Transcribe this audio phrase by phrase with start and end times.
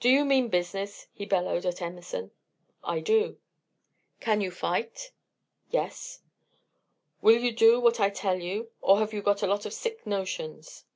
[0.00, 2.30] "Do you mean business?" he bellowed at Emerson.
[2.82, 3.36] "I do."
[4.18, 5.10] "Can you fight?"
[5.70, 6.22] "Yes."
[7.20, 10.06] "Will you do what I tell you, or have you got a lot of sick
[10.06, 10.86] notions?"